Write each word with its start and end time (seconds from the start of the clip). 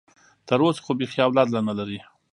تر 0.47 0.59
اوسه 0.63 0.81
خو 0.85 0.91
بيخي 0.99 1.19
اولاد 1.23 1.47
لا 1.51 1.59
نه 1.69 1.73
لري. 1.79 1.99